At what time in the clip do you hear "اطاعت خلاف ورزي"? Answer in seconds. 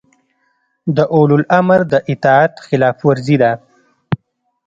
2.13-3.37